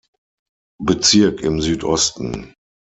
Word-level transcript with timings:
Bezirk 0.79 1.41
im 1.41 1.61
Südosten. 1.61 2.55